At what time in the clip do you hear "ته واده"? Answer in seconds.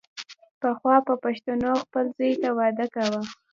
2.41-2.85